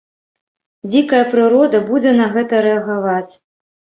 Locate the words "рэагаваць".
2.69-3.33